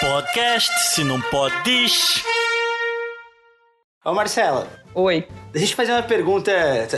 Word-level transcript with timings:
Podcast, 0.00 0.70
se 0.94 1.04
não 1.04 1.20
pode, 1.20 1.54
diz. 1.62 2.22
Ô 4.04 4.12
Marcela. 4.12 4.83
Oi. 4.94 5.26
Deixa 5.52 5.66
eu 5.66 5.70
te 5.70 5.76
fazer 5.76 5.92
uma 5.92 6.02
pergunta, 6.02 6.52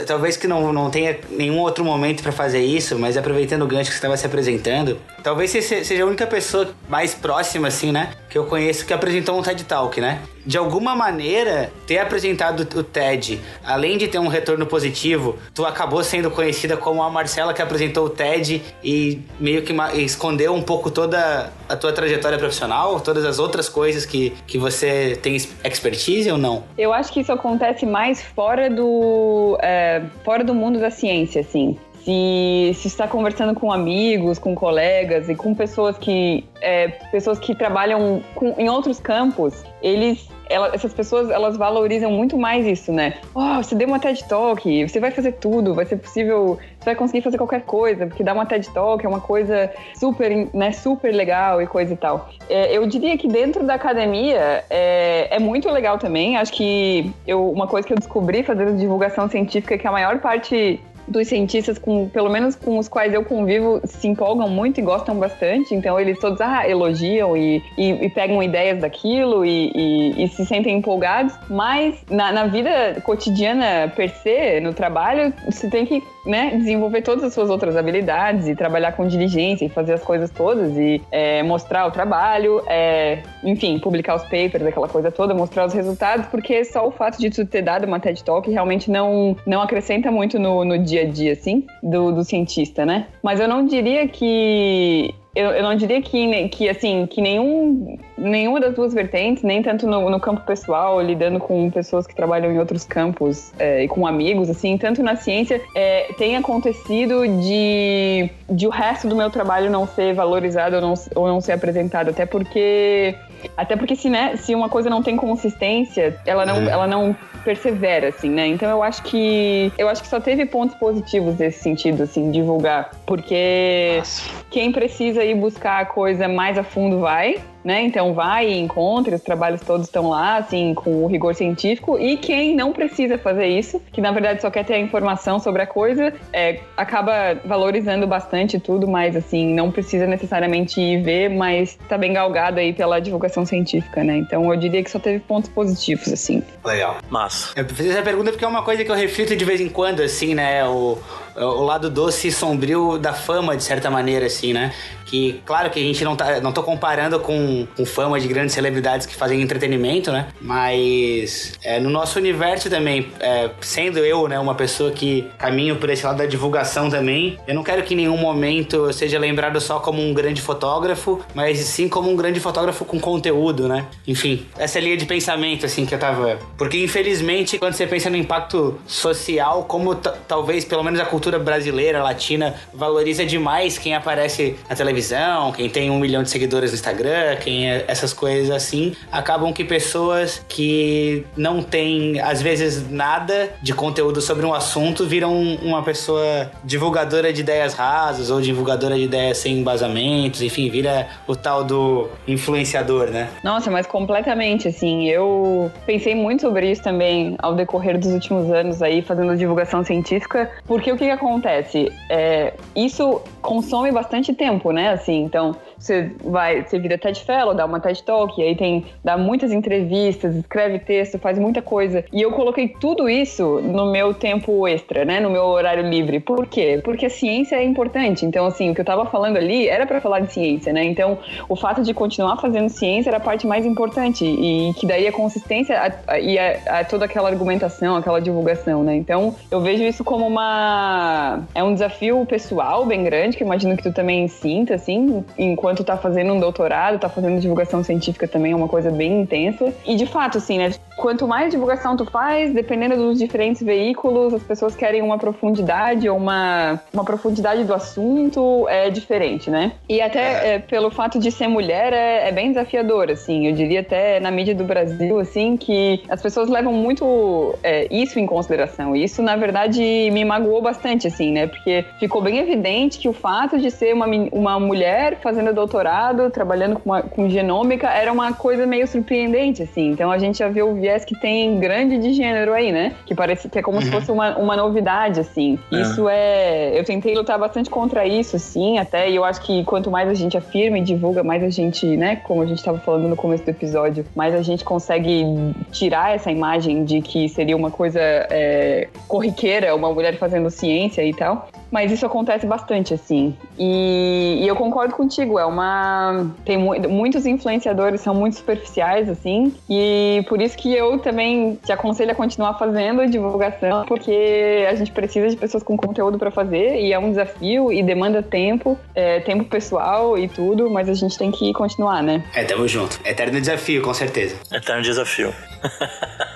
talvez 0.07 0.35
que 0.35 0.47
não, 0.47 0.73
não 0.73 0.89
tenha 0.89 1.19
nenhum 1.29 1.59
outro 1.59 1.85
momento 1.85 2.23
para 2.23 2.31
fazer 2.31 2.59
isso, 2.59 2.97
mas 2.97 3.15
aproveitando 3.15 3.61
o 3.61 3.67
gancho 3.67 3.85
que 3.85 3.91
você 3.91 3.97
estava 3.97 4.17
se 4.17 4.25
apresentando, 4.25 4.99
talvez 5.23 5.51
você 5.51 5.61
seja 5.61 6.03
a 6.03 6.07
única 6.07 6.25
pessoa 6.25 6.69
mais 6.89 7.13
próxima, 7.13 7.67
assim, 7.67 7.91
né, 7.91 8.13
que 8.29 8.37
eu 8.37 8.45
conheço 8.45 8.85
que 8.85 8.93
apresentou 8.93 9.37
um 9.37 9.43
TED 9.43 9.63
Talk, 9.63 10.01
né? 10.01 10.21
De 10.43 10.57
alguma 10.57 10.95
maneira, 10.95 11.71
ter 11.85 11.99
apresentado 11.99 12.61
o 12.61 12.83
TED, 12.83 13.39
além 13.65 13.97
de 13.97 14.07
ter 14.07 14.17
um 14.17 14.27
retorno 14.27 14.65
positivo, 14.65 15.37
tu 15.53 15.65
acabou 15.65 16.03
sendo 16.03 16.31
conhecida 16.31 16.77
como 16.77 17.03
a 17.03 17.09
Marcela 17.09 17.53
que 17.53 17.61
apresentou 17.61 18.05
o 18.05 18.09
TED 18.09 18.63
e 18.81 19.21
meio 19.39 19.61
que 19.61 19.73
escondeu 20.01 20.55
um 20.55 20.61
pouco 20.61 20.89
toda 20.89 21.51
a 21.67 21.75
tua 21.75 21.91
trajetória 21.91 22.37
profissional, 22.37 22.99
todas 23.01 23.25
as 23.25 23.39
outras 23.39 23.67
coisas 23.67 24.05
que, 24.05 24.31
que 24.47 24.57
você 24.57 25.19
tem 25.21 25.35
expertise 25.35 26.31
ou 26.31 26.37
não? 26.37 26.63
Eu 26.77 26.93
acho 26.93 27.11
que 27.11 27.19
isso 27.19 27.31
acontece 27.31 27.85
mais 27.87 28.21
fora 28.21 28.69
do, 28.69 29.57
é, 29.61 30.03
fora 30.23 30.43
do 30.43 30.53
mundo 30.53 30.79
da 30.79 30.89
ciência, 30.89 31.41
assim. 31.41 31.77
Se, 32.07 32.71
se 32.73 32.87
está 32.87 33.05
conversando 33.05 33.53
com 33.53 33.69
amigos, 33.69 34.39
com 34.39 34.55
colegas 34.55 35.27
e 35.27 35.35
com 35.35 35.53
pessoas 35.53 35.97
que, 35.97 36.45
é, 36.61 36.87
pessoas 37.11 37.37
que 37.37 37.53
trabalham 37.53 38.23
com, 38.33 38.55
em 38.57 38.69
outros 38.69 38.97
campos, 38.97 39.61
eles 39.81 40.29
ela, 40.49 40.71
essas 40.73 40.93
pessoas 40.93 41.29
elas 41.29 41.57
valorizam 41.57 42.11
muito 42.11 42.37
mais 42.37 42.65
isso, 42.65 42.91
né? 42.91 43.15
Oh, 43.33 43.55
você 43.57 43.75
deu 43.75 43.87
uma 43.87 43.99
TED 43.99 44.23
Talk, 44.25 44.87
você 44.87 44.99
vai 44.99 45.11
fazer 45.11 45.33
tudo, 45.33 45.73
vai 45.73 45.85
ser 45.85 45.97
possível, 45.97 46.57
você 46.79 46.85
vai 46.85 46.95
conseguir 46.95 47.21
fazer 47.21 47.37
qualquer 47.37 47.61
coisa, 47.61 48.07
porque 48.07 48.23
dar 48.23 48.33
uma 48.33 48.45
TED 48.45 48.69
Talk 48.69 49.05
é 49.05 49.09
uma 49.09 49.19
coisa 49.19 49.69
super, 49.95 50.47
né, 50.53 50.71
super 50.71 51.13
legal 51.13 51.61
e 51.61 51.67
coisa 51.67 51.93
e 51.93 51.97
tal. 51.97 52.29
É, 52.49 52.75
eu 52.75 52.85
diria 52.87 53.17
que 53.17 53.27
dentro 53.27 53.65
da 53.65 53.73
academia 53.73 54.63
é, 54.69 55.35
é 55.35 55.39
muito 55.39 55.69
legal 55.69 55.97
também. 55.97 56.37
Acho 56.37 56.53
que 56.53 57.11
eu, 57.25 57.49
uma 57.49 57.67
coisa 57.67 57.85
que 57.85 57.93
eu 57.93 57.97
descobri 57.97 58.43
fazendo 58.43 58.77
divulgação 58.77 59.29
científica 59.29 59.75
é 59.75 59.77
que 59.77 59.87
a 59.87 59.91
maior 59.91 60.19
parte 60.19 60.79
dos 61.07 61.27
cientistas, 61.27 61.77
com, 61.77 62.09
pelo 62.09 62.29
menos 62.29 62.55
com 62.55 62.77
os 62.77 62.87
quais 62.87 63.13
eu 63.13 63.23
convivo, 63.23 63.81
se 63.85 64.07
empolgam 64.07 64.49
muito 64.49 64.79
e 64.79 64.83
gostam 64.83 65.15
bastante. 65.15 65.73
Então 65.73 65.99
eles 65.99 66.19
todos 66.19 66.41
ah, 66.41 66.67
elogiam 66.67 67.35
e, 67.35 67.63
e, 67.77 68.05
e, 68.05 68.09
pegam 68.09 68.41
ideias 68.41 68.79
daquilo 68.79 69.45
e, 69.45 70.23
e, 70.23 70.27
se 70.29 70.45
sentem 70.45 70.77
empolgados. 70.77 71.33
Mas 71.49 71.95
na, 72.09 72.31
na, 72.31 72.47
vida 72.47 73.01
cotidiana 73.03 73.91
per 73.95 74.09
se, 74.09 74.59
no 74.61 74.73
trabalho, 74.73 75.33
você 75.45 75.69
tem 75.69 75.85
que 75.85 76.03
né, 76.25 76.51
desenvolver 76.57 77.01
todas 77.01 77.23
as 77.23 77.33
suas 77.33 77.49
outras 77.49 77.75
habilidades 77.75 78.47
e 78.47 78.55
trabalhar 78.55 78.93
com 78.93 79.07
diligência 79.07 79.65
e 79.65 79.69
fazer 79.69 79.93
as 79.93 80.03
coisas 80.03 80.29
todas 80.29 80.75
e 80.77 81.01
é, 81.11 81.41
mostrar 81.43 81.85
o 81.85 81.91
trabalho, 81.91 82.61
é, 82.67 83.19
enfim, 83.43 83.79
publicar 83.79 84.15
os 84.15 84.23
papers, 84.23 84.65
aquela 84.65 84.87
coisa 84.87 85.11
toda, 85.11 85.33
mostrar 85.33 85.65
os 85.65 85.73
resultados, 85.73 86.25
porque 86.27 86.63
só 86.65 86.87
o 86.87 86.91
fato 86.91 87.17
de 87.17 87.29
tu 87.29 87.45
ter 87.45 87.61
dado 87.61 87.85
uma 87.85 87.99
TED 87.99 88.23
Talk 88.23 88.49
realmente 88.49 88.91
não, 88.91 89.35
não 89.45 89.61
acrescenta 89.61 90.11
muito 90.11 90.37
no, 90.39 90.65
no 90.65 90.77
dia 90.77 90.96
dia 90.97 91.01
a 91.01 91.05
dia, 91.05 91.33
assim, 91.33 91.65
do, 91.83 92.11
do 92.11 92.23
cientista, 92.23 92.85
né? 92.85 93.07
Mas 93.21 93.39
eu 93.39 93.47
não 93.47 93.65
diria 93.65 94.07
que 94.07 95.13
eu, 95.37 95.51
eu, 95.51 95.61
não 95.61 95.75
diria 95.75 96.01
que, 96.01 96.49
que 96.49 96.67
assim 96.67 97.05
que 97.05 97.21
nenhum, 97.21 97.95
nenhuma 98.17 98.59
das 98.59 98.73
duas 98.73 98.91
vertentes, 98.91 99.43
nem 99.43 99.61
tanto 99.61 99.85
no, 99.85 100.09
no 100.09 100.19
campo 100.19 100.41
pessoal, 100.41 100.99
lidando 100.99 101.39
com 101.39 101.69
pessoas 101.69 102.07
que 102.07 102.15
trabalham 102.15 102.51
em 102.51 102.57
outros 102.57 102.85
campos 102.85 103.53
é, 103.59 103.83
e 103.83 103.87
com 103.87 104.07
amigos, 104.07 104.49
assim, 104.49 104.79
tanto 104.79 105.03
na 105.03 105.15
ciência, 105.15 105.61
é, 105.75 106.11
tem 106.17 106.35
acontecido 106.35 107.27
de, 107.27 108.31
de 108.49 108.65
o 108.65 108.71
resto 108.71 109.07
do 109.07 109.15
meu 109.15 109.29
trabalho 109.29 109.69
não 109.69 109.85
ser 109.85 110.15
valorizado 110.15 110.77
ou 110.77 110.81
não, 110.81 110.93
ou 111.13 111.27
não 111.27 111.39
ser 111.39 111.51
apresentado, 111.51 112.09
até 112.09 112.25
porque 112.25 113.13
até 113.55 113.75
porque 113.75 113.95
se, 113.95 114.09
né, 114.09 114.35
se 114.35 114.53
uma 114.55 114.69
coisa 114.69 114.89
não 114.89 115.01
tem 115.01 115.15
consistência, 115.15 116.19
ela 116.25 116.45
não, 116.45 116.57
é. 116.57 116.69
ela 116.69 116.87
não 116.87 117.15
persevera, 117.43 118.09
assim, 118.09 118.29
né? 118.29 118.47
Então 118.47 118.69
eu 118.69 118.83
acho 118.83 119.03
que 119.03 119.71
eu 119.77 119.87
acho 119.87 120.01
que 120.01 120.07
só 120.07 120.19
teve 120.19 120.45
pontos 120.45 120.75
positivos 120.75 121.37
nesse 121.37 121.59
sentido, 121.59 122.03
assim, 122.03 122.31
divulgar. 122.31 122.91
Porque 123.05 123.95
Nossa. 123.99 124.29
quem 124.49 124.71
precisa 124.71 125.23
ir 125.23 125.35
buscar 125.35 125.81
a 125.81 125.85
coisa 125.85 126.27
mais 126.27 126.57
a 126.57 126.63
fundo 126.63 126.99
vai, 126.99 127.37
né? 127.67 127.83
Então 127.83 128.13
vai 128.13 128.47
e 128.47 128.57
encontre, 128.57 129.13
os 129.13 129.21
trabalhos 129.21 129.59
todos 129.59 129.87
estão 129.87 130.07
lá, 130.07 130.37
assim, 130.37 130.73
com 130.73 131.03
o 131.03 131.07
rigor 131.07 131.35
científico. 131.35 131.99
E 131.99 132.15
quem 132.15 132.55
não 132.55 132.71
precisa 132.71 133.17
fazer 133.17 133.45
isso, 133.47 133.81
que 133.91 133.99
na 133.99 134.09
verdade 134.09 134.41
só 134.41 134.49
quer 134.49 134.63
ter 134.63 134.75
a 134.75 134.79
informação 134.79 135.37
sobre 135.37 135.61
a 135.61 135.67
coisa, 135.67 136.13
é, 136.31 136.61
acaba 136.77 137.35
valorizando 137.43 138.07
bastante 138.07 138.57
tudo, 138.57 138.87
mas 138.87 139.17
assim, 139.17 139.53
não 139.53 139.69
precisa 139.69 140.07
necessariamente 140.07 140.79
ir 140.79 141.03
ver, 141.03 141.29
mas 141.29 141.77
tá 141.89 141.97
bem 141.97 142.13
galgado 142.13 142.57
aí 142.57 142.71
pela 142.71 143.01
divulgação 143.01 143.45
científica, 143.45 144.01
né? 144.01 144.15
Então 144.15 144.49
eu 144.49 144.57
diria 144.57 144.81
que 144.81 144.89
só 144.89 144.97
teve 144.97 145.19
pontos 145.19 145.49
positivos, 145.49 146.07
assim. 146.07 146.41
Legal. 146.63 146.99
Massa. 147.09 147.51
Eu 147.53 147.65
fiz 147.65 147.87
essa 147.87 148.01
pergunta 148.01 148.31
porque 148.31 148.45
é 148.45 148.47
uma 148.47 148.63
coisa 148.63 148.85
que 148.85 148.89
eu 148.89 148.95
reflito 148.95 149.35
de 149.35 149.43
vez 149.43 149.59
em 149.59 149.67
quando, 149.67 150.01
assim, 150.01 150.33
né? 150.33 150.65
O, 150.65 150.97
o 151.37 151.63
lado 151.63 151.89
doce 151.89 152.27
e 152.27 152.31
sombrio 152.31 152.97
da 152.97 153.13
fama, 153.13 153.55
de 153.55 153.63
certa 153.63 153.89
maneira, 153.89 154.25
assim, 154.25 154.53
né? 154.53 154.73
Que, 155.05 155.41
claro 155.45 155.69
que 155.69 155.79
a 155.79 155.83
gente 155.83 156.03
não 156.03 156.15
tá. 156.15 156.41
Não 156.41 156.51
tô 156.51 156.61
comparando 156.61 157.19
com, 157.19 157.65
com 157.77 157.85
fama 157.85 158.19
de 158.19 158.27
grandes 158.27 158.53
celebridades 158.53 159.07
que 159.07 159.15
fazem 159.15 159.41
entretenimento, 159.41 160.11
né? 160.11 160.27
Mas 160.41 161.53
é, 161.63 161.79
no 161.79 161.89
nosso 161.89 162.19
universo 162.19 162.69
também, 162.69 163.07
é, 163.19 163.49
sendo 163.61 163.99
eu, 163.99 164.27
né, 164.27 164.37
uma 164.37 164.53
pessoa 164.53 164.91
que 164.91 165.25
caminho 165.37 165.77
por 165.77 165.89
esse 165.89 166.05
lado 166.05 166.17
da 166.17 166.25
divulgação 166.25 166.89
também, 166.89 167.37
eu 167.47 167.55
não 167.55 167.63
quero 167.63 167.83
que 167.83 167.93
em 167.93 167.97
nenhum 167.97 168.17
momento 168.17 168.87
eu 168.87 168.93
seja 168.93 169.17
lembrado 169.17 169.61
só 169.61 169.79
como 169.79 170.01
um 170.01 170.13
grande 170.13 170.41
fotógrafo, 170.41 171.21
mas 171.33 171.59
sim 171.59 171.87
como 171.87 172.11
um 172.11 172.15
grande 172.15 172.39
fotógrafo 172.39 172.83
com 172.83 172.99
conteúdo, 172.99 173.67
né? 173.67 173.85
Enfim, 174.05 174.45
essa 174.57 174.79
linha 174.79 174.97
de 174.97 175.05
pensamento, 175.05 175.65
assim, 175.65 175.85
que 175.85 175.95
eu 175.95 175.99
tava. 175.99 176.37
Porque 176.57 176.83
infelizmente, 176.83 177.57
quando 177.57 177.73
você 177.73 177.87
pensa 177.87 178.09
no 178.09 178.17
impacto 178.17 178.77
social, 178.85 179.63
como 179.63 179.95
talvez 179.95 180.65
pelo 180.65 180.83
menos 180.83 180.99
a 180.99 181.05
cultura 181.05 181.26
brasileira, 181.37 182.01
latina, 182.01 182.55
valoriza 182.73 183.25
demais 183.25 183.77
quem 183.77 183.95
aparece 183.95 184.55
na 184.69 184.75
televisão 184.75 185.17
quem 185.55 185.69
tem 185.69 185.89
um 185.89 185.99
milhão 185.99 186.23
de 186.23 186.29
seguidores 186.29 186.71
no 186.71 186.75
Instagram, 186.75 187.35
quem 187.37 187.69
é 187.69 187.85
essas 187.87 188.13
coisas 188.13 188.49
assim, 188.51 188.95
acabam 189.11 189.51
que 189.53 189.63
pessoas 189.63 190.43
que 190.47 191.25
não 191.35 191.61
têm, 191.61 192.19
às 192.19 192.41
vezes, 192.41 192.89
nada 192.89 193.49
de 193.61 193.73
conteúdo 193.73 194.21
sobre 194.21 194.45
um 194.45 194.53
assunto 194.53 195.05
viram 195.05 195.33
uma 195.61 195.83
pessoa 195.83 196.51
divulgadora 196.63 197.31
de 197.31 197.41
ideias 197.41 197.73
rasas 197.73 198.29
ou 198.29 198.41
divulgadora 198.41 198.95
de 198.95 199.03
ideias 199.03 199.37
sem 199.37 199.59
embasamentos, 199.59 200.41
enfim, 200.41 200.69
vira 200.69 201.07
o 201.27 201.35
tal 201.35 201.63
do 201.63 202.09
influenciador, 202.27 203.07
né? 203.07 203.29
Nossa, 203.43 203.69
mas 203.69 203.85
completamente, 203.85 204.67
assim, 204.67 205.07
eu 205.07 205.71
pensei 205.85 206.15
muito 206.15 206.41
sobre 206.41 206.71
isso 206.71 206.83
também 206.83 207.35
ao 207.39 207.55
decorrer 207.55 207.97
dos 207.97 208.11
últimos 208.11 208.51
anos 208.51 208.81
aí, 208.81 209.01
fazendo 209.01 209.35
divulgação 209.35 209.83
científica, 209.83 210.49
porque 210.65 210.91
o 210.91 210.97
que 210.97 211.05
acontece? 211.17 211.91
É, 212.09 212.53
isso 212.75 213.21
consome 213.41 213.91
bastante 213.91 214.33
tempo, 214.33 214.71
né? 214.71 214.89
Assim, 214.91 215.23
então 215.23 215.55
você 215.79 216.11
vai, 216.23 216.63
você 216.63 216.79
vira 216.79 216.97
TED 216.97 217.23
Fellow, 217.23 217.53
dá 217.53 217.65
uma 217.65 217.79
TED 217.79 218.03
Talk, 218.03 218.41
aí 218.41 218.55
tem, 218.55 218.85
dá 219.03 219.17
muitas 219.17 219.51
entrevistas, 219.51 220.35
escreve 220.35 220.79
texto, 220.79 221.19
faz 221.19 221.37
muita 221.37 221.61
coisa. 221.61 222.03
E 222.11 222.21
eu 222.21 222.31
coloquei 222.31 222.67
tudo 222.67 223.07
isso 223.09 223.61
no 223.61 223.91
meu 223.91 224.13
tempo 224.13 224.67
extra, 224.67 225.05
né? 225.05 225.19
No 225.19 225.29
meu 225.29 225.43
horário 225.43 225.87
livre. 225.87 226.19
Por 226.19 226.47
quê? 226.47 226.81
Porque 226.83 227.09
ciência 227.09 227.55
é 227.55 227.63
importante. 227.63 228.25
Então, 228.25 228.45
assim, 228.45 228.71
o 228.71 228.75
que 228.75 228.81
eu 228.81 228.85
tava 228.85 229.05
falando 229.05 229.37
ali 229.37 229.67
era 229.67 229.85
para 229.85 230.01
falar 230.01 230.21
de 230.21 230.33
ciência, 230.33 230.73
né? 230.73 230.83
Então, 230.83 231.19
o 231.47 231.55
fato 231.55 231.83
de 231.83 231.93
continuar 231.93 232.37
fazendo 232.37 232.69
ciência 232.69 233.09
era 233.09 233.17
a 233.17 233.21
parte 233.21 233.45
mais 233.45 233.65
importante. 233.65 234.25
E 234.25 234.73
que 234.73 234.85
daí 234.85 235.07
a 235.07 235.11
consistência 235.11 235.79
a, 235.79 236.13
a, 236.13 236.19
e 236.19 236.37
a, 236.37 236.79
a 236.79 236.83
toda 236.83 237.05
aquela 237.05 237.29
argumentação, 237.29 237.95
aquela 237.95 238.19
divulgação, 238.19 238.83
né? 238.83 238.95
Então, 238.95 239.35
eu 239.51 239.61
vejo 239.61 239.83
isso 239.83 240.03
como 240.03 240.25
uma. 240.25 241.43
É 241.53 241.63
um 241.63 241.73
desafio 241.73 242.25
pessoal 242.25 242.85
bem 242.85 243.03
grande, 243.03 243.37
que 243.37 243.43
eu 243.43 243.45
imagino 243.45 243.77
que 243.77 243.83
tu 243.83 243.93
também 243.93 244.27
sinta, 244.27 244.75
assim, 244.75 245.23
enquanto 245.37 245.66
enquanto 245.67 245.83
tá 245.83 245.97
fazendo 245.97 246.33
um 246.33 246.39
doutorado, 246.39 246.97
tá 246.97 247.09
fazendo 247.09 247.41
divulgação 247.41 247.83
científica 247.83 248.25
também, 248.25 248.53
é 248.53 248.55
uma 248.55 248.69
coisa 248.69 248.89
bem 248.89 249.21
intensa. 249.21 249.73
E 249.85 249.97
de 249.97 250.05
fato, 250.05 250.37
assim, 250.37 250.57
né? 250.57 250.71
Quanto 250.97 251.27
mais 251.27 251.51
divulgação 251.51 251.95
tu 251.95 252.05
faz, 252.05 252.51
dependendo 252.51 252.95
dos 252.97 253.19
diferentes 253.19 253.61
veículos, 253.61 254.33
as 254.33 254.41
pessoas 254.41 254.75
querem 254.75 255.03
uma 255.03 255.19
profundidade 255.19 256.09
ou 256.09 256.17
uma, 256.17 256.81
uma 256.91 257.05
profundidade 257.05 257.63
do 257.63 257.73
assunto 257.73 258.67
é 258.67 258.89
diferente, 258.89 259.49
né? 259.51 259.73
E 259.87 260.01
até 260.01 260.19
é. 260.19 260.55
É, 260.55 260.59
pelo 260.59 260.89
fato 260.89 261.19
de 261.19 261.31
ser 261.31 261.47
mulher 261.47 261.93
é, 261.93 262.27
é, 262.27 262.31
bem 262.31 262.49
desafiador, 262.49 263.11
assim. 263.11 263.47
Eu 263.47 263.53
diria 263.53 263.81
até 263.81 264.19
na 264.19 264.31
mídia 264.31 264.55
do 264.55 264.63
Brasil, 264.63 265.19
assim, 265.19 265.55
que 265.55 266.01
as 266.09 266.19
pessoas 266.19 266.49
levam 266.49 266.73
muito 266.73 267.55
é, 267.61 267.87
isso 267.91 268.19
em 268.19 268.25
consideração. 268.25 268.95
E 268.95 269.03
isso, 269.03 269.21
na 269.21 269.35
verdade, 269.35 269.79
me 270.11 270.25
magoou 270.25 270.61
bastante, 270.63 271.05
assim, 271.05 271.31
né? 271.31 271.45
Porque 271.45 271.85
ficou 271.99 272.21
bem 272.23 272.39
evidente 272.39 272.97
que 272.97 273.07
o 273.07 273.13
fato 273.13 273.59
de 273.59 273.69
ser 273.69 273.93
uma, 273.93 274.07
uma 274.31 274.59
mulher 274.59 275.19
fazendo 275.21 275.53
doutorado, 275.53 276.31
trabalhando 276.31 276.79
com, 276.79 276.89
uma, 276.89 277.03
com 277.03 277.29
genômica, 277.29 277.87
era 277.87 278.11
uma 278.11 278.33
coisa 278.33 278.65
meio 278.65 278.87
surpreendente, 278.87 279.61
assim. 279.61 279.89
Então 279.89 280.11
a 280.11 280.17
gente 280.17 280.39
já 280.39 280.47
viu 280.47 280.75
viés 280.87 281.03
que 281.03 281.15
tem 281.15 281.59
grande 281.59 281.97
de 281.97 282.13
gênero 282.13 282.53
aí, 282.53 282.71
né? 282.71 282.93
Que 283.05 283.13
parece 283.13 283.49
que 283.49 283.59
é 283.59 283.61
como 283.61 283.77
uhum. 283.77 283.83
se 283.83 283.91
fosse 283.91 284.11
uma, 284.11 284.37
uma 284.37 284.55
novidade, 284.55 285.19
assim. 285.19 285.59
É. 285.71 285.81
Isso 285.81 286.07
é. 286.09 286.79
Eu 286.79 286.83
tentei 286.83 287.13
lutar 287.13 287.37
bastante 287.37 287.69
contra 287.69 288.05
isso, 288.05 288.35
assim, 288.37 288.77
até, 288.77 289.09
e 289.09 289.15
eu 289.15 289.23
acho 289.23 289.41
que 289.41 289.63
quanto 289.65 289.91
mais 289.91 290.09
a 290.09 290.13
gente 290.13 290.37
afirma 290.37 290.77
e 290.79 290.81
divulga, 290.81 291.23
mais 291.23 291.43
a 291.43 291.49
gente, 291.49 291.85
né, 291.97 292.15
como 292.15 292.41
a 292.41 292.45
gente 292.45 292.59
estava 292.59 292.79
falando 292.79 293.07
no 293.07 293.15
começo 293.15 293.43
do 293.43 293.49
episódio, 293.49 294.05
mais 294.15 294.33
a 294.33 294.41
gente 294.41 294.63
consegue 294.63 295.23
tirar 295.71 296.15
essa 296.15 296.31
imagem 296.31 296.85
de 296.85 297.01
que 297.01 297.27
seria 297.27 297.55
uma 297.55 297.71
coisa 297.71 297.99
é, 297.99 298.87
corriqueira, 299.07 299.75
uma 299.75 299.93
mulher 299.93 300.17
fazendo 300.17 300.49
ciência 300.49 301.03
e 301.03 301.13
tal. 301.13 301.49
Mas 301.69 301.91
isso 301.91 302.05
acontece 302.05 302.45
bastante, 302.45 302.93
assim. 302.93 303.35
E, 303.59 304.39
e 304.41 304.47
eu 304.47 304.55
concordo 304.55 304.95
contigo, 304.95 305.37
é 305.37 305.45
uma. 305.45 306.31
Tem 306.45 306.57
mu 306.57 306.73
muitos 306.89 307.25
influenciadores 307.25 308.01
são 308.01 308.13
muito 308.13 308.37
superficiais, 308.37 309.09
assim. 309.09 309.53
E 309.69 310.23
por 310.29 310.41
isso 310.41 310.57
que 310.57 310.73
eu 310.77 310.97
também 310.99 311.59
te 311.63 311.71
aconselho 311.71 312.11
a 312.11 312.15
continuar 312.15 312.53
fazendo 312.55 313.05
divulgação, 313.07 313.85
porque 313.85 314.65
a 314.69 314.75
gente 314.75 314.91
precisa 314.91 315.29
de 315.29 315.35
pessoas 315.35 315.63
com 315.63 315.75
conteúdo 315.75 316.17
para 316.17 316.31
fazer, 316.31 316.79
e 316.79 316.93
é 316.93 316.99
um 316.99 317.09
desafio 317.09 317.71
e 317.71 317.81
demanda 317.81 318.21
tempo, 318.21 318.77
é, 318.93 319.19
tempo 319.19 319.45
pessoal 319.45 320.17
e 320.17 320.27
tudo, 320.27 320.69
mas 320.69 320.89
a 320.89 320.93
gente 320.93 321.17
tem 321.17 321.31
que 321.31 321.51
continuar, 321.53 322.01
né? 322.03 322.23
É, 322.33 322.43
tamo 322.43 322.67
junto. 322.67 322.99
Eterno 323.05 323.39
desafio, 323.39 323.81
com 323.81 323.93
certeza. 323.93 324.35
Eterno 324.51 324.81
desafio. 324.81 325.33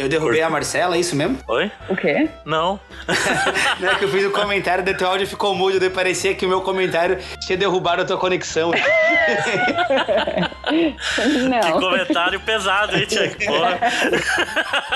Eu 0.00 0.08
derrubei 0.08 0.38
Por... 0.38 0.46
a 0.46 0.50
Marcela, 0.50 0.96
é 0.96 1.00
isso 1.00 1.14
mesmo? 1.14 1.38
Oi? 1.46 1.70
O 1.86 1.94
quê? 1.94 2.26
Não. 2.46 2.80
Não 3.78 3.90
é 3.90 3.94
que 3.96 4.04
eu 4.06 4.08
fiz 4.08 4.24
o 4.24 4.28
um 4.28 4.32
comentário, 4.32 4.82
daí 4.82 4.96
teu 4.96 5.06
áudio 5.06 5.26
ficou 5.26 5.54
mudo, 5.54 5.78
daí 5.78 5.90
parecia 5.90 6.34
que 6.34 6.46
o 6.46 6.48
meu 6.48 6.62
comentário 6.62 7.18
tinha 7.40 7.58
derrubado 7.58 8.00
a 8.00 8.04
tua 8.06 8.16
conexão. 8.16 8.70
Não. 11.50 11.60
Que 11.60 11.72
comentário 11.72 12.40
pesado, 12.40 12.96
hein, 12.96 13.04
Tia? 13.04 13.30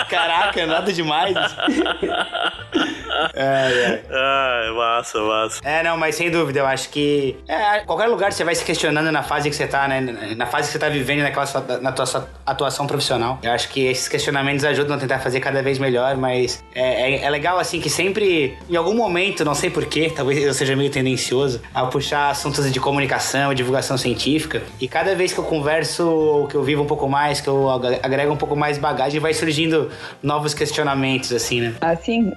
Caraca, 0.09 0.65
nada 0.65 0.91
demais. 0.91 1.35
é, 3.35 3.43
é. 3.43 4.03
Ah, 4.11 4.73
massa, 4.75 5.21
massa. 5.21 5.61
É, 5.65 5.83
não, 5.83 5.97
mas 5.97 6.15
sem 6.15 6.31
dúvida, 6.31 6.61
eu 6.61 6.67
acho 6.67 6.89
que 6.91 7.37
é, 7.49 7.81
qualquer 7.81 8.07
lugar 8.07 8.33
você 8.33 8.45
vai 8.45 8.55
se 8.55 8.65
questionando 8.65 9.11
na 9.11 9.23
fase 9.23 9.51
que 9.51 9.57
você 9.57 9.67
tá, 9.67 9.87
né? 9.89 10.01
Na 10.37 10.47
fase 10.47 10.69
que 10.69 10.73
você 10.73 10.79
tá 10.79 10.89
vivendo 10.89 11.23
naquela 11.23 11.47
sua, 11.47 11.61
na 11.81 11.93
tua 11.93 12.07
sua 12.07 12.29
atuação 12.47 12.87
profissional. 12.87 13.39
Eu 13.43 13.53
acho 13.53 13.69
que 13.69 13.87
esses 13.87 14.09
questionamentos 14.09 14.65
ajudam 14.65 14.97
a 14.97 14.99
tentar 14.99 15.19
fazer 15.19 15.41
cada 15.41 15.63
vez 15.63 15.79
melhor, 15.79 16.17
mas 16.17 16.63
é, 16.75 17.15
é, 17.15 17.25
é 17.25 17.31
legal, 17.31 17.59
assim, 17.59 17.81
que 17.81 17.91
sempre, 17.91 18.57
em 18.69 18.77
algum 18.77 18.95
momento, 18.95 19.45
não 19.45 19.55
sei 19.55 19.71
porquê, 19.71 20.11
talvez 20.15 20.43
eu 20.43 20.55
seja 20.55 20.77
meio 20.77 20.91
tendencioso, 20.91 21.61
a 21.75 21.87
puxar 21.87 22.31
assuntos 22.31 22.71
de 22.73 22.81
comunicação 22.81 23.53
e 23.53 23.55
divulgação 23.55 23.97
científica. 23.97 24.63
E 24.81 24.89
cada 24.89 25.15
vez 25.15 25.33
que 25.33 25.39
eu 25.39 25.45
converso, 25.45 26.47
que 26.51 26.57
eu 26.57 26.63
vivo 26.63 26.83
um 26.83 26.87
pouco 26.87 27.09
mais, 27.09 27.41
que 27.41 27.49
eu 27.49 27.69
agrego 27.71 28.33
um 28.33 28.37
pouco 28.37 28.57
mais 28.57 28.79
bagagem, 28.79 29.21
vai 29.21 29.35
surgindo 29.35 29.91
novos 30.23 30.55
questionamentos, 30.55 31.33
assim, 31.33 31.61
né? 31.61 31.75
Ah, 31.81 31.97
sim. 31.97 32.33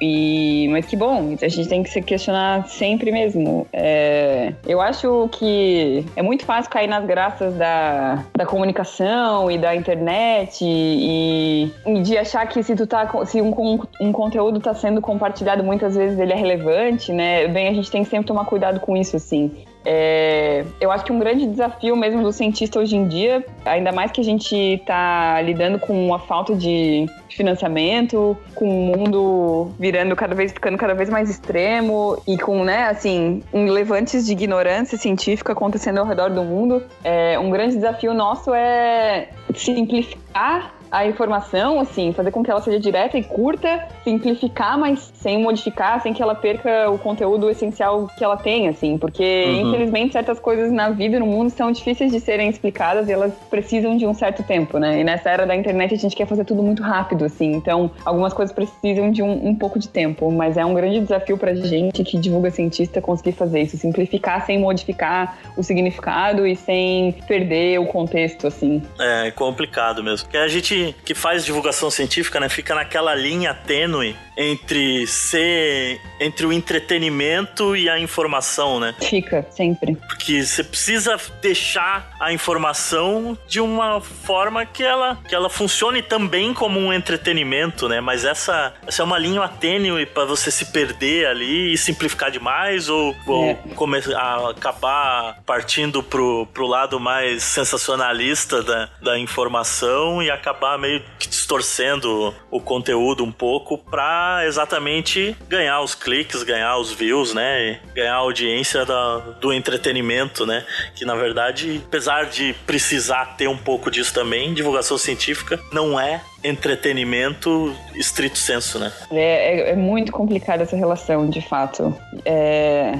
Mas 0.69 0.85
que 0.85 0.95
bom, 0.95 1.35
a 1.41 1.47
gente 1.47 1.67
tem 1.67 1.83
que 1.83 1.89
se 1.89 2.01
questionar 2.01 2.67
sempre 2.67 3.11
mesmo. 3.11 3.67
É... 3.71 4.53
Eu 4.65 4.81
acho 4.81 5.29
que 5.31 6.05
é 6.15 6.21
muito 6.21 6.45
fácil 6.45 6.71
cair 6.71 6.87
nas 6.87 7.05
graças 7.05 7.53
da, 7.55 8.23
da 8.35 8.45
comunicação 8.45 9.49
e 9.49 9.57
da 9.57 9.75
internet 9.75 10.63
e, 10.63 11.71
e 11.85 12.01
de 12.01 12.17
achar 12.17 12.45
que 12.47 12.61
se 12.63 12.75
tu 12.75 12.85
tá 12.85 13.07
se 13.25 13.41
um, 13.41 13.79
um 14.01 14.11
conteúdo 14.11 14.57
está 14.57 14.73
sendo 14.73 15.01
compartilhado 15.01 15.63
muitas 15.63 15.95
vezes 15.95 16.19
ele 16.19 16.33
é 16.33 16.35
relevante, 16.35 17.11
né? 17.11 17.47
Bem, 17.47 17.67
a 17.67 17.73
gente 17.73 17.89
tem 17.91 18.03
que 18.03 18.09
sempre 18.09 18.27
tomar 18.27 18.45
cuidado 18.45 18.79
com 18.79 18.95
isso, 18.95 19.15
assim. 19.15 19.51
É, 19.89 20.65
eu 20.81 20.91
acho 20.91 21.05
que 21.05 21.13
um 21.13 21.19
grande 21.19 21.45
desafio 21.45 21.95
mesmo 21.95 22.21
do 22.21 22.33
cientista 22.33 22.77
hoje 22.77 22.97
em 22.97 23.07
dia, 23.07 23.45
ainda 23.63 23.93
mais 23.93 24.11
que 24.11 24.19
a 24.19 24.23
gente 24.23 24.53
está 24.53 25.41
lidando 25.41 25.79
com 25.79 26.13
a 26.13 26.19
falta 26.19 26.53
de 26.53 27.05
financiamento, 27.29 28.35
com 28.53 28.65
o 28.65 28.97
mundo 28.97 29.71
virando 29.79 30.13
cada 30.13 30.35
vez 30.35 30.51
ficando 30.51 30.77
cada 30.77 30.93
vez 30.93 31.09
mais 31.09 31.29
extremo 31.29 32.21
e 32.27 32.37
com, 32.37 32.65
né, 32.65 32.89
assim, 32.89 33.41
levantes 33.53 34.25
de 34.25 34.33
ignorância 34.33 34.97
científica 34.97 35.53
acontecendo 35.53 35.99
ao 35.99 36.05
redor 36.05 36.31
do 36.31 36.43
mundo. 36.43 36.83
É, 37.01 37.39
um 37.39 37.49
grande 37.49 37.75
desafio 37.75 38.13
nosso 38.13 38.53
é 38.53 39.29
simplificar 39.55 40.76
a 40.91 41.05
informação, 41.05 41.79
assim, 41.79 42.13
fazer 42.13 42.31
com 42.31 42.43
que 42.43 42.51
ela 42.51 42.61
seja 42.61 42.79
direta 42.79 43.17
e 43.17 43.23
curta, 43.23 43.87
simplificar, 44.03 44.77
mas 44.77 45.11
sem 45.15 45.41
modificar, 45.41 46.01
sem 46.01 46.13
que 46.13 46.21
ela 46.21 46.35
perca 46.35 46.89
o 46.89 46.97
conteúdo 46.97 47.49
essencial 47.49 48.07
que 48.17 48.23
ela 48.23 48.37
tem, 48.37 48.67
assim, 48.67 48.97
porque 48.97 49.45
uhum. 49.47 49.69
infelizmente 49.69 50.13
certas 50.13 50.39
coisas 50.39 50.71
na 50.71 50.89
vida 50.89 51.17
e 51.17 51.19
no 51.19 51.25
mundo 51.25 51.49
são 51.49 51.71
difíceis 51.71 52.11
de 52.11 52.19
serem 52.19 52.49
explicadas 52.49 53.09
e 53.09 53.11
elas 53.11 53.33
precisam 53.49 53.97
de 53.97 54.05
um 54.05 54.13
certo 54.13 54.43
tempo, 54.43 54.77
né? 54.77 55.01
E 55.01 55.03
nessa 55.03 55.29
era 55.29 55.45
da 55.45 55.55
internet 55.55 55.93
a 55.93 55.97
gente 55.97 56.15
quer 56.15 56.27
fazer 56.27 56.45
tudo 56.45 56.63
muito 56.63 56.81
rápido, 56.81 57.25
assim, 57.25 57.53
então 57.53 57.91
algumas 58.05 58.33
coisas 58.33 58.53
precisam 58.53 59.11
de 59.11 59.21
um, 59.21 59.47
um 59.47 59.55
pouco 59.55 59.79
de 59.79 59.89
tempo, 59.89 60.31
mas 60.31 60.57
é 60.57 60.65
um 60.65 60.73
grande 60.73 60.99
desafio 60.99 61.37
pra 61.37 61.53
gente 61.53 62.03
que 62.03 62.17
divulga 62.17 62.49
cientista 62.51 63.01
conseguir 63.01 63.33
fazer 63.33 63.61
isso, 63.61 63.77
simplificar 63.77 64.45
sem 64.45 64.59
modificar 64.59 65.37
o 65.55 65.63
significado 65.63 66.45
e 66.45 66.55
sem 66.55 67.13
perder 67.27 67.79
o 67.79 67.85
contexto, 67.85 68.47
assim. 68.47 68.81
É 68.99 69.31
complicado 69.31 70.03
mesmo, 70.03 70.25
porque 70.25 70.37
a 70.37 70.47
gente 70.47 70.76
que 71.05 71.13
faz 71.13 71.45
divulgação 71.45 71.89
científica, 71.89 72.39
né, 72.39 72.49
fica 72.49 72.75
naquela 72.75 73.13
linha 73.15 73.53
tênue 73.53 74.15
entre 74.37 75.07
ser 75.07 75.99
entre 76.19 76.45
o 76.45 76.53
entretenimento 76.53 77.75
e 77.75 77.89
a 77.89 77.99
informação, 77.99 78.79
né? 78.79 78.93
Fica 79.01 79.45
sempre. 79.49 79.95
Porque 79.95 80.43
você 80.43 80.63
precisa 80.63 81.19
deixar 81.41 82.11
a 82.19 82.31
informação 82.31 83.37
de 83.47 83.59
uma 83.59 83.99
forma 83.99 84.65
que 84.65 84.83
ela 84.83 85.17
que 85.27 85.33
ela 85.33 85.49
funcione 85.49 86.03
também 86.03 86.53
como 86.53 86.79
um 86.79 86.93
entretenimento, 86.93 87.89
né? 87.89 87.99
Mas 87.99 88.23
essa 88.23 88.73
essa 88.85 89.01
é 89.01 89.05
uma 89.05 89.17
linha 89.17 89.47
tênue 89.47 90.05
para 90.05 90.25
você 90.25 90.51
se 90.51 90.65
perder 90.65 91.27
ali 91.27 91.73
e 91.73 91.77
simplificar 91.77 92.29
demais 92.29 92.89
ou, 92.89 93.11
é. 93.11 93.15
ou 93.25 93.55
começar 93.75 94.17
a 94.17 94.51
acabar 94.51 95.39
partindo 95.45 96.03
pro, 96.03 96.47
pro 96.53 96.67
lado 96.67 96.99
mais 96.99 97.43
sensacionalista 97.43 98.61
da, 98.61 98.89
da 99.01 99.17
informação 99.17 100.21
e 100.21 100.29
acabar 100.29 100.66
meio 100.75 101.03
que 101.19 101.27
distorcendo 101.27 102.33
o 102.49 102.59
conteúdo 102.59 103.23
um 103.23 103.31
pouco 103.31 103.77
para 103.77 104.41
exatamente 104.47 105.37
ganhar 105.47 105.81
os 105.81 105.93
cliques, 105.93 106.41
ganhar 106.41 106.77
os 106.77 106.91
views, 106.91 107.33
né? 107.33 107.79
ganhar 107.93 108.15
a 108.15 108.17
audiência 108.17 108.83
da, 108.85 109.17
do 109.39 109.53
entretenimento, 109.53 110.45
né? 110.45 110.65
Que 110.95 111.05
na 111.05 111.15
verdade, 111.15 111.81
apesar 111.85 112.25
de 112.25 112.53
precisar 112.65 113.37
ter 113.37 113.47
um 113.47 113.57
pouco 113.57 113.91
disso 113.91 114.13
também, 114.13 114.53
divulgação 114.53 114.97
científica 114.97 115.59
não 115.71 115.99
é 115.99 116.21
entretenimento 116.43 117.75
estrito 117.95 118.37
senso, 118.37 118.79
né? 118.79 118.91
É, 119.11 119.69
é, 119.69 119.71
é 119.71 119.75
muito 119.75 120.11
complicada 120.11 120.63
essa 120.63 120.75
relação, 120.75 121.29
de 121.29 121.41
fato. 121.41 121.95
É. 122.25 122.93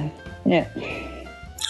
é. 0.48 0.66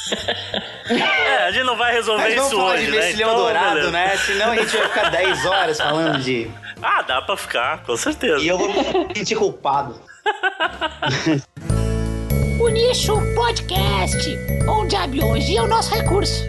a 1.48 1.50
gente 1.50 1.64
não 1.64 1.76
vai 1.76 1.92
resolver 1.94 2.28
isso 2.28 2.50
falar 2.50 2.74
hoje, 2.74 2.84
de 2.86 2.90
né? 2.92 3.12
Então, 3.12 3.34
Dourado, 3.34 3.74
beleza. 3.74 3.90
né? 3.90 4.16
Senão 4.18 4.50
a 4.50 4.56
gente 4.56 4.76
vai 4.76 4.88
ficar 4.88 5.10
10 5.10 5.46
horas 5.46 5.78
falando 5.78 6.18
de. 6.20 6.50
Ah, 6.82 7.00
dá 7.02 7.22
pra 7.22 7.36
ficar, 7.38 7.82
com 7.84 7.96
certeza. 7.96 8.38
E 8.42 8.48
eu 8.48 8.58
vou 8.58 8.68
me 8.68 9.14
sentir 9.16 9.34
culpado. 9.34 9.98
o 12.60 12.68
Nicho 12.68 13.14
Podcast, 13.34 14.38
onde 14.68 14.94
a 14.94 15.06
biologia 15.06 15.60
é 15.60 15.62
o 15.62 15.66
nosso 15.66 15.94
recurso. 15.94 16.44